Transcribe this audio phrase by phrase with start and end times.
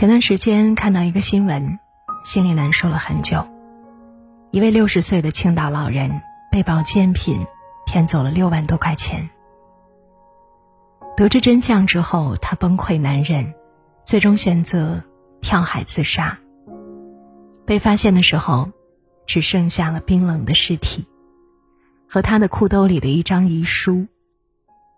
[0.00, 1.78] 前段时间看到一个新闻，
[2.24, 3.46] 心里难受了很久。
[4.50, 7.46] 一位六十岁的青岛老人被保健品
[7.84, 9.28] 骗走了六万多块钱。
[11.18, 13.52] 得知真相之后，他崩溃难忍，
[14.02, 15.02] 最终选择
[15.42, 16.38] 跳海自杀。
[17.66, 18.70] 被发现的时候，
[19.26, 21.06] 只剩下了冰冷的尸体
[22.08, 24.06] 和他的裤兜里的一张遗书。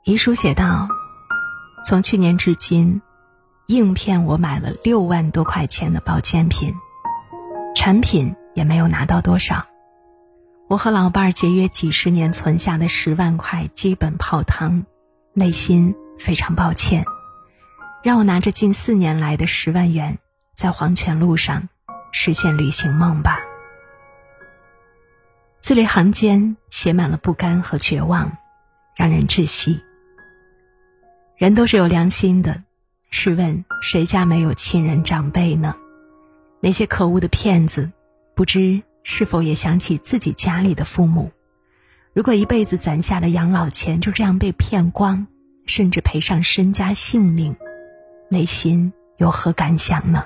[0.05, 0.87] 遗书写道
[1.85, 3.03] ：“从去年至今。”
[3.73, 6.75] 硬骗我买了六万多块钱的保健品，
[7.75, 9.67] 产品也没有拿到多少。
[10.69, 14.85] 我和老伴儿节约几十年存下的十万块基本泡汤，
[15.33, 17.07] 内心非常抱歉。
[18.03, 20.19] 让我拿着近四年来的十万元，
[20.55, 21.71] 在黄泉路上
[22.11, 23.39] 实现旅行梦吧。
[25.61, 28.37] 字里行间写满了不甘和绝望，
[28.95, 29.81] 让人窒息。
[31.39, 32.63] 人都是有良心的。
[33.15, 35.77] 试问谁家没有亲人长辈呢？
[36.61, 37.93] 那些可恶的骗子，
[38.35, 41.31] 不知是否也想起自己家里的父母？
[42.15, 45.27] 如果一辈子攒下的养老钱就这样被骗光，
[45.67, 47.55] 甚至赔上身家性命，
[48.31, 50.25] 内心有何感想呢？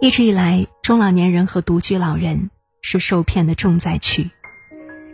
[0.00, 2.50] 一直以来，中老年人和独居老人
[2.82, 4.30] 是受骗的重灾区，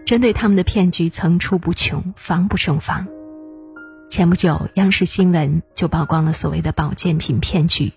[0.05, 3.09] 针对他们的骗局层出不穷，防不胜防。
[4.13, 7.95] 前不久，央视新闻就曝光了所谓的保健品骗局，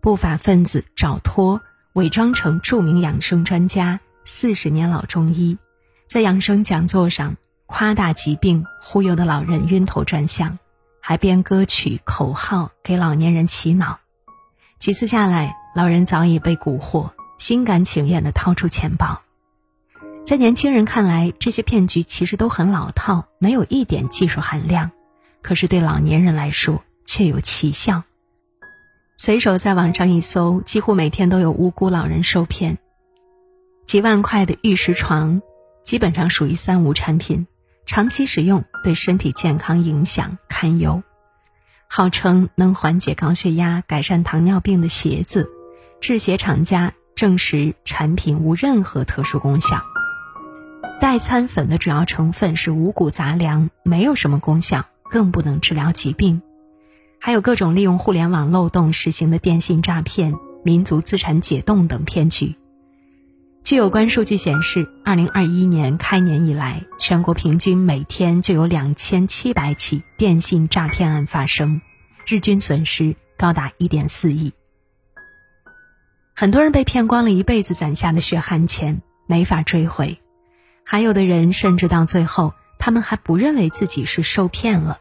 [0.00, 1.60] 不法分子找托
[1.92, 5.56] 伪装成著名养生专家、四十年老中医，
[6.08, 7.36] 在养生讲座上
[7.66, 10.58] 夸大疾病，忽悠的老人晕头转向，
[11.00, 14.00] 还编歌曲口号给老年人洗脑。
[14.80, 19.22] 几次下来，老人早已被蛊惑，心甘情愿地掏出钱包。
[20.24, 24.90] 在年轻人看来，这些骗局其实都很老套，没有一点技术含量。
[25.46, 28.02] 可是对老年人来说却有奇效。
[29.16, 32.78] 随手在网上一搜，几乎每天都有无辜老人受骗。
[33.84, 35.40] 几万块的玉石床，
[35.84, 37.46] 基本上属于三无产品，
[37.86, 41.00] 长期使用对身体健康影响堪忧。
[41.86, 45.48] 号称能缓解高血压、改善糖尿病的鞋子，
[46.00, 49.80] 制鞋厂家证实产品无任何特殊功效。
[51.00, 54.84] 代餐粉的主要成分是五谷杂粮，没有什么功效。
[55.10, 56.42] 更不能治疗疾病，
[57.20, 60.34] 还有各种利用互联网漏洞实行的电信诈骗、
[60.64, 62.54] 民族资产解冻等骗局。
[63.64, 71.80] 据有关数据显示，二零二一年开年以来，全国平均每天就有两千七百起电信诈骗案发生，
[72.26, 74.52] 日均损失高达一点四亿。
[76.34, 80.18] 很多人被骗光了一辈子攒下的血汗钱，没法追回；
[80.84, 82.52] 还有的人甚至到最后。
[82.78, 85.00] 他们还不认为自己是受骗了，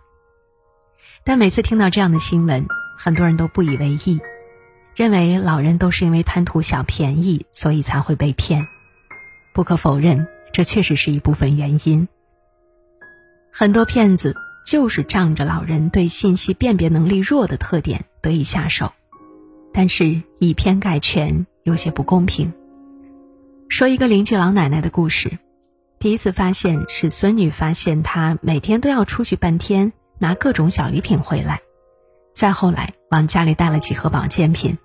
[1.23, 4.19] 但每次听到这样的新闻，很多人都不以为意，
[4.95, 8.67] 认为老人都是因为贪图小便宜，所以才会被骗。
[9.53, 12.07] 不可否认，这确实是一部分原因。
[13.51, 18.91] 很多骗子就是仗着老人对信息辨别能力弱的特点得以下手，
[19.73, 22.51] 但是以偏概全，有些不公平。
[23.69, 25.39] 说一个邻居老奶奶的故事。
[26.05, 31.61] 第一次发现是孙女发现她每天都要出去半天拿各种小礼品回来，
[32.31, 34.77] 再后来往家里带了几盒保健品，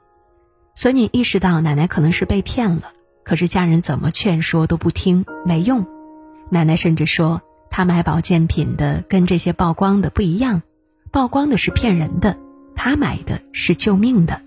[0.75, 5.87] 孙女意识到奶奶可能是被骗了，可是家人怎么劝说都不听，没用。
[6.49, 10.63] 奶奶甚至说她买保健品的跟这些曝光的不一样，
[11.13, 12.39] 曝光的是骗人的，
[12.75, 14.41] 她买的是救命的。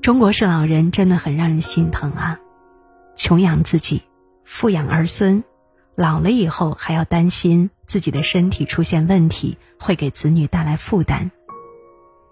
[0.00, 2.38] 中国式老人真的很让人心疼啊，
[3.14, 4.00] 穷养自己。
[4.50, 5.44] 富养儿孙，
[5.94, 11.30] 老了以后还要担心自己的身体出现问题，会给子女带来负担。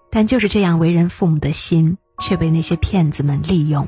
[0.09, 3.87] 但就是这样为人父母的心，却被那些骗子们利用。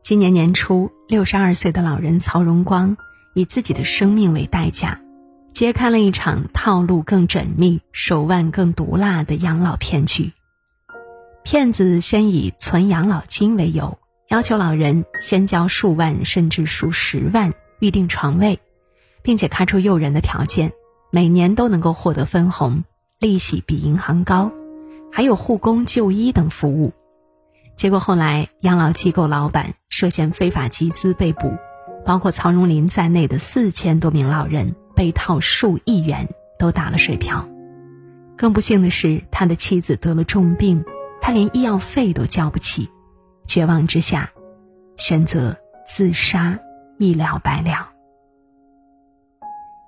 [0.00, 2.96] 今年年初，六十二岁的老人曹荣光
[3.34, 5.00] 以自己的生命为代价，
[5.50, 10.32] 揭开了一场套路更缜密、手腕更毒辣的养老骗局。
[11.42, 13.98] 骗子先以存养老金为由，
[14.32, 18.58] 要求老人先交数万甚至数十万预定床位，
[19.20, 20.72] 并且开出诱人的条件，
[21.10, 22.82] 每年都能够获得分红，
[23.18, 24.50] 利息比银行高，
[25.12, 26.94] 还有护工就医等服务。
[27.74, 31.52] 结果后来，养老机构老板涉嫌非法集资被捕，
[32.06, 36.26] 包括曹荣林在内的四千多名老人被套数亿元，
[36.58, 37.46] 都打了水漂。
[38.38, 40.86] 更不幸的是，他的妻子得了重病，
[41.20, 42.88] 他连医药费都交不起，
[43.46, 44.30] 绝望之下，
[44.96, 45.56] 选择
[45.86, 46.58] 自杀，
[46.98, 47.90] 一了百了。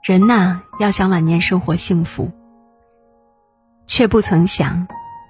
[0.03, 2.31] 人呐，要想晚年生活幸福，
[3.87, 4.87] 却不曾想，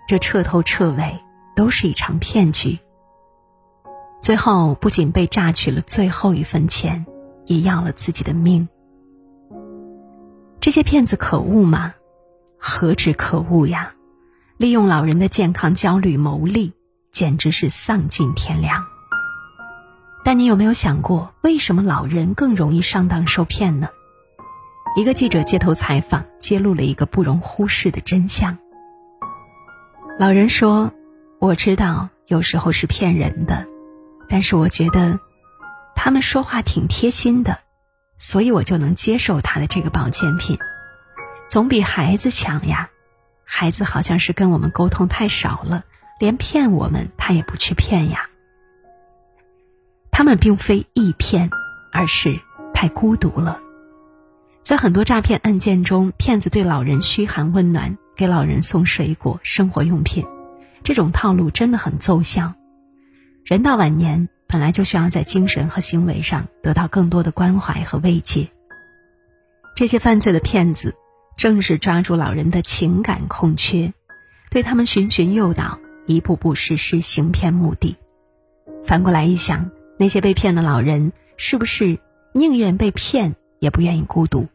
[0.09, 1.21] 这彻头彻尾。
[1.57, 2.77] 都是一场骗局。
[4.21, 7.07] 最后不仅被榨取了最后一分钱，
[7.47, 8.69] 也要了自己的命。
[10.59, 11.95] 这些骗子可恶吗？
[12.59, 13.95] 何止可恶呀！
[14.57, 16.73] 利用老人的健康焦虑牟利，
[17.15, 18.85] 简直是丧尽天良。
[20.23, 23.89] 但你有没有想过，为什么老人更容易上当受骗呢？
[24.99, 28.59] 一个记者街头采访，揭露了一个不容忽视的真相。
[30.19, 30.93] 老人说。
[31.41, 33.67] 我知道有时候是骗人的，
[34.31, 35.21] 但是我觉得
[35.95, 37.59] 他们说话挺贴心的，
[38.19, 40.59] 所以我就能接受他的这个保健品，
[41.47, 42.89] 总比孩子强呀。
[43.45, 45.85] 孩子好像是跟我们沟通太少了，
[46.19, 48.29] 连骗我们他也不去骗呀。
[50.11, 51.51] 他们并非易骗，
[51.93, 52.39] 而是
[52.73, 53.61] 太孤独了。
[54.63, 60.25] 在很多诈骗案件中，骗子对老人嘘寒问暖，给老人送水果、生活用品。
[60.83, 62.55] 这种套路真的很奏效。
[63.45, 68.49] 人到晚年本来就需要在精神和行为上得到更多的关怀和慰藉。
[69.75, 70.95] 这些犯罪的骗子
[71.37, 73.93] 正是抓住老人的情感空缺，
[74.51, 77.97] 对他们循循诱导，一步步实施行骗目的。
[78.85, 81.99] 反过来一想，那些被骗的老人是不是
[82.33, 84.47] 宁愿被骗也不愿意孤独？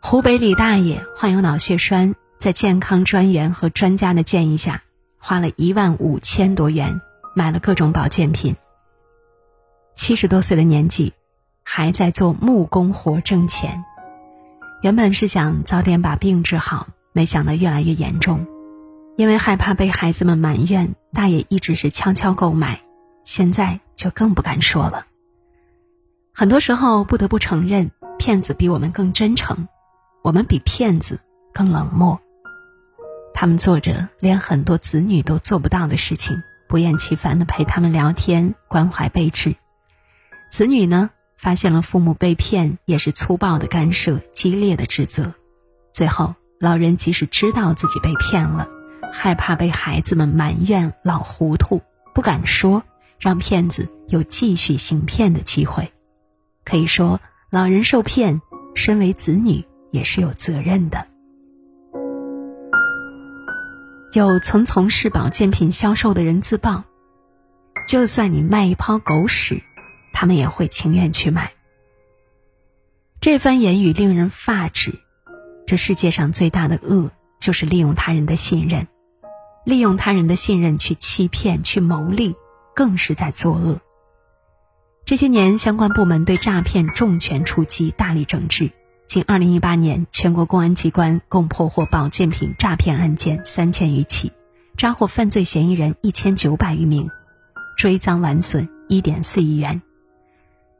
[0.00, 2.14] 湖北李大爷患有脑血栓。
[2.38, 4.82] 在健康专员和专家的建议下，
[5.16, 7.00] 花了一万五千多元
[7.34, 8.54] 买了各种保健品。
[9.94, 11.14] 七十多岁的年纪，
[11.62, 13.82] 还在做木工活挣钱。
[14.82, 18.46] 原本是想早点把病治好，没想到越来越严重。
[19.16, 22.80] 因为害怕被孩子们埋怨，大爷一直是悄悄购买，
[23.24, 25.06] 现在就更不敢说了。
[26.34, 29.68] 很多时候，不得不承认，骗子比我们更真诚，
[30.22, 31.18] 我们比骗子
[31.54, 32.20] 更冷漠。
[33.32, 39.56] 他们做着连很多子女都做不到的事情，不厌其烦地陪他们聊天，关怀备至。
[40.50, 41.08] 子女呢，
[41.38, 45.32] 发现了父母被骗，也是粗暴的干涉，激烈的指责。
[45.90, 48.68] 最后，老人即使知道自己被骗了，
[49.18, 51.80] 害怕被孩子们埋怨老糊涂，
[52.14, 52.82] 不敢说，
[53.18, 55.90] 让骗子有继续行骗的机会。
[56.66, 57.18] 可以说，
[57.50, 58.42] 老人受骗，
[58.74, 61.06] 身为子女也是有责任的。
[64.12, 66.84] 有曾从事保健品销售的人自曝，
[67.88, 69.62] 就算你卖一泡狗屎，
[70.12, 71.52] 他们也会情愿去买。
[73.18, 75.00] 这番言语令人发指。
[75.66, 77.10] 这世界上最大的恶，
[77.40, 78.86] 就是利用他人的信任，
[79.66, 82.36] 利用他人的信任去欺骗、去牟利，
[82.72, 83.80] 更是在作恶。
[85.04, 88.70] 这些年，相关部门对诈骗重拳出击，大力整治。
[89.08, 94.30] 仅2018年，全国公安机关共破获保健品诈骗案件三千余起，
[94.76, 97.10] 抓获犯罪嫌疑人一千九百余名，
[97.76, 99.82] 追赃挽损一点四亿元。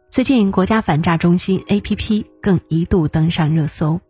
[0.09, 4.00] 最近，国家反诈中心 APP 更一度登上热搜。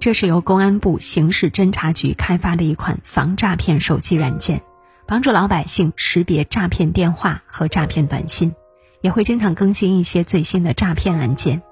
[0.00, 4.62] 这是由公安部刑事侦查局开发的一款防诈骗手机软件，
[5.06, 8.54] 帮助老百姓识别诈骗电话和诈骗短信，
[9.00, 11.62] 也会经常更新一些最新的诈骗案件。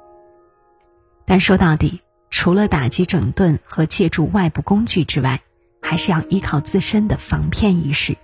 [1.25, 5.41] 但说到底，除了打击整顿和借助外部工具之外，
[5.81, 8.17] 还是要依靠自身的防骗意识。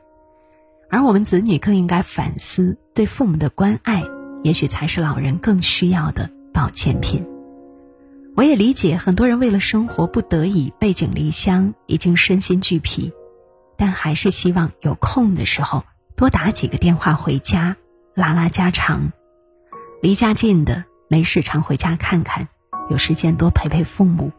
[0.91, 4.03] 而我们子女更应该反思，对父母的关爱，
[4.43, 7.25] 也许才是老人更需要的保健品。
[8.35, 13.13] 我也理解很多人为了生活不得已背井离乡，已经身心俱疲，
[13.77, 15.85] 但还是希望有空的时候
[16.17, 17.77] 多打几个电话回家，
[18.15, 19.13] 拉拉家常。
[20.01, 22.49] 离家近的，没事常回家看看。
[22.89, 24.33] 有时间多陪陪父母，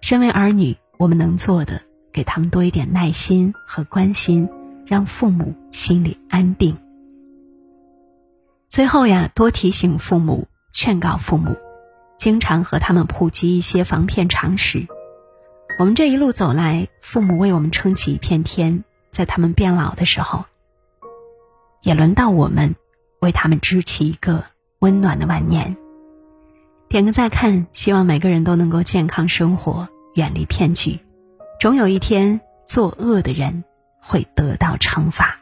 [0.00, 1.82] 身为儿女，我们能做的，
[2.12, 4.48] 给他们多一点耐心和关心，
[4.86, 6.76] 让父母心里安定。
[8.68, 11.56] 最后呀，多提醒父母，劝告父母，
[12.18, 14.86] 经常和他们普及一些防骗常识。
[15.78, 20.44] 我们这一路走来，父母为我们撑起一片天，在他们变老的时候，
[21.82, 22.74] 也轮到我们
[23.20, 24.44] 为他们支起一个
[24.80, 25.76] 温暖的晚年。
[26.88, 30.98] 点个再看，希望每个人都能够健康生活，远离骗局。
[31.60, 33.62] 总有一天，作恶的人
[34.00, 35.37] 会得到惩罚。